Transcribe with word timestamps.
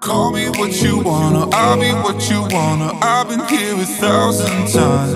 Call 0.00 0.30
me 0.32 0.48
what 0.50 0.82
you 0.82 1.00
wanna, 1.00 1.48
I'll 1.52 1.78
be 1.78 1.90
what 1.92 2.30
you 2.30 2.40
wanna. 2.50 2.92
I've 3.02 3.28
been 3.28 3.46
here 3.48 3.74
a 3.74 3.84
thousand 3.84 4.68
times. 4.68 5.14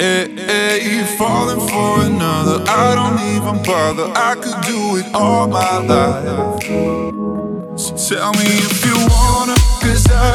Eh, 0.00 0.02
eh, 0.02 0.26
hey, 0.36 0.80
hey, 0.80 1.16
falling 1.18 1.60
for 1.68 2.02
another. 2.02 2.64
I 2.68 2.94
don't 2.94 3.20
even 3.34 3.62
bother. 3.64 4.12
I 4.16 4.34
could 4.34 4.60
do 4.64 4.96
it 4.98 5.06
all 5.14 5.48
my 5.48 5.78
life. 5.78 6.62
So 7.78 7.94
tell 8.08 8.32
me 8.32 8.46
if 8.68 8.84
you 8.86 8.94
wanna, 8.94 9.56
cause 9.82 10.06
I 10.10 10.25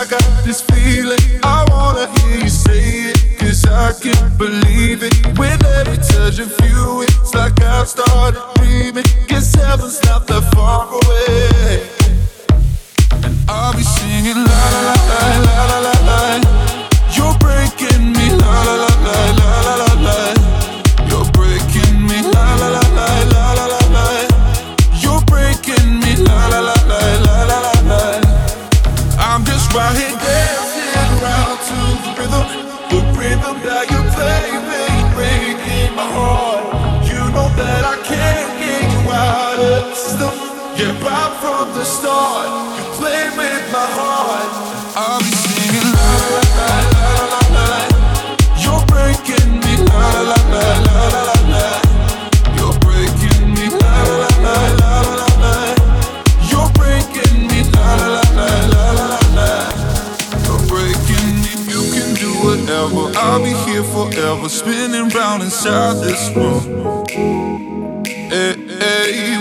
believe 4.42 5.04
it. 5.04 5.14
With 5.38 5.62
every 5.78 5.98
touch 5.98 6.40
of 6.40 6.50
you, 6.66 7.04
it's 7.04 7.34
like 7.36 7.62
I've 7.62 7.88
started 7.88 8.42
dreaming. 8.56 9.06
Guess 9.28 9.54
heaven's 9.54 10.02
not 10.06 10.26
that 10.28 10.44
far 10.56 10.90
away. 10.90 11.86
And 13.26 13.36
I'll 13.48 13.74
be 13.78 13.84
singing 13.84 14.42
la 14.50 14.64
la 14.74 14.82
la 14.90 14.98
la 15.46 15.62
la 15.70 15.78
la 15.86 15.96
la. 16.10 16.22
You're 17.16 17.38
breaking 17.38 18.14
me 18.18 18.26
la 18.42 18.56
la 18.68 18.76
la 18.84 18.92
la 19.06 19.18
la 19.40 19.50
la 19.68 19.76
la 19.82 19.92
la. 20.08 20.18
You're 21.10 21.30
breaking 21.38 22.02
me 22.10 22.18
la 22.34 22.46
la 22.62 22.70
la 22.78 22.86
la 22.98 23.10
la 23.34 23.44
la 23.60 23.66
la 23.74 23.82
la. 23.96 24.06
You're 25.04 25.22
breaking 25.30 26.02
me 26.02 26.12
la 26.18 26.40
la 26.50 26.60
la 26.70 26.78
la 26.90 27.02
la 27.26 27.38
la 27.52 27.58
la 27.66 27.76
la. 27.92 28.02
I'm 29.22 29.46
just 29.46 29.70
right 29.78 29.96
here 30.02 30.18
dancing 30.18 30.98
around 31.22 31.58
to 31.70 31.78
the 32.04 32.12
rhythm, 32.18 32.46
the 32.90 33.00
rhythm 33.20 33.56
that 33.66 33.86
you 33.92 34.02
play, 34.18 34.41
system. 39.96 40.34
Yeah, 40.78 40.94
right 41.06 41.34
from 41.42 41.74
the 41.78 41.86
start, 41.86 42.48
you 42.78 42.84
play 43.00 43.30
with 43.38 43.66
my 43.72 43.88
heart. 44.00 44.50
I'll 44.96 45.20
be 45.20 45.32
singing. 45.32 45.92
You're. 45.94 46.72
You're 48.64 48.88
la 49.92 50.10
la 50.14 50.66
la 54.46 54.74
la 54.74 54.84
la 54.86 55.14
la 55.14 55.26
la. 55.44 55.56
You're 56.50 56.72
breaking 56.78 57.48
me 57.50 57.62
la 57.74 57.96
la 58.12 58.22
la 58.42 58.56
la 58.72 58.92
la 58.92 59.06
la 59.10 59.20
la. 59.38 59.56
You're 60.46 60.64
breaking 60.72 61.36
me. 61.44 61.52
You 61.72 61.82
can 61.94 62.10
do 62.16 62.32
whatever. 62.44 63.12
I'll 63.18 63.42
be 63.44 63.54
here 63.70 63.84
forever, 63.84 64.50
spinning 64.50 65.10
round 65.10 65.44
inside 65.44 66.04
this 66.04 66.30
room. 66.36 67.06
Hey, 68.32 68.56
hey, 68.80 69.41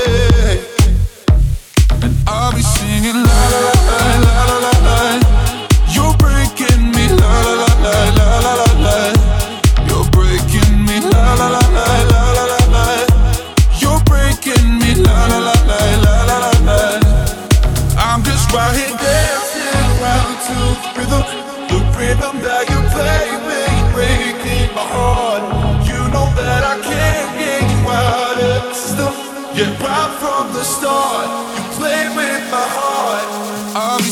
rhythm 22.11 22.41
that 22.43 22.67
you 22.67 22.79
play 22.91 23.27
me, 23.47 23.63
breaking 23.95 24.67
my 24.75 24.83
heart. 24.83 25.43
You 25.87 25.99
know 26.11 26.27
that 26.35 26.61
I 26.73 26.75
can't 26.83 27.31
get 27.39 27.63
you 27.71 27.81
out 27.87 28.37
of 28.51 28.61
the 28.67 28.73
system. 28.73 29.13
Yeah, 29.55 29.71
right 29.79 30.11
from 30.19 30.51
the 30.51 30.63
start, 30.63 31.27
you 31.55 31.63
play 31.79 32.03
with 32.17 32.43
my 32.51 32.67
heart. 32.75 33.27
I'm 33.75 34.10